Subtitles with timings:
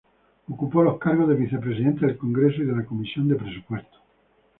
[0.49, 4.01] Ocupó los cargos de vicepresidente del Congreso y de la Comisión de Presupuestos.